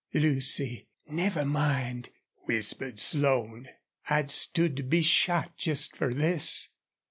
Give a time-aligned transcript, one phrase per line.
[0.15, 2.09] "Lucy, never mind,"
[2.45, 3.69] whispered Slone.
[4.09, 6.69] "I'd stood to be shot just for this."